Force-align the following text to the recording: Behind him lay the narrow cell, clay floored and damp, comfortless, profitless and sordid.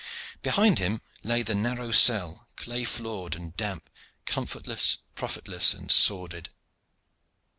Behind 0.41 0.79
him 0.79 0.99
lay 1.21 1.43
the 1.43 1.53
narrow 1.53 1.91
cell, 1.91 2.47
clay 2.55 2.85
floored 2.85 3.35
and 3.35 3.55
damp, 3.55 3.87
comfortless, 4.25 4.97
profitless 5.13 5.75
and 5.75 5.91
sordid. 5.91 6.49